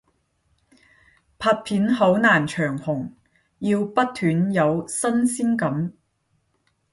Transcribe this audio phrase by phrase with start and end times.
[1.37, 3.11] 拍片好難長紅，
[3.59, 5.93] 要不斷有新鮮感